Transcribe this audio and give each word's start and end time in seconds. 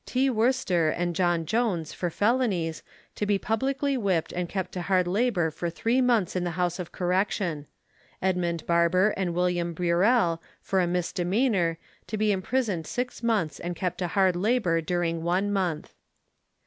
T. 0.07 0.31
Worcester 0.31 0.89
and 0.89 1.15
John 1.15 1.45
Jones, 1.45 1.93
for 1.93 2.09
felonies, 2.09 2.81
to 3.13 3.27
be 3.27 3.37
publicly 3.37 3.95
whipped 3.95 4.33
and 4.33 4.49
kept 4.49 4.71
to 4.71 4.81
hard 4.81 5.05
labour 5.07 5.51
for 5.51 5.69
three 5.69 6.01
months 6.01 6.35
in 6.35 6.43
the 6.43 6.57
House 6.57 6.79
of 6.79 6.91
Correction. 6.91 7.67
Edmund 8.19 8.65
Barber 8.65 9.09
and 9.11 9.35
William 9.35 9.75
Burrell, 9.75 10.41
for 10.59 10.79
a 10.81 10.87
misdemeanour, 10.87 11.77
to 12.07 12.17
be 12.17 12.31
imprisoned 12.31 12.87
six 12.87 13.21
months 13.21 13.59
and 13.59 13.75
kept 13.75 13.99
to 13.99 14.07
hard 14.07 14.35
labour 14.35 14.81
during 14.81 15.21
one 15.21 15.53
month. 15.53 15.93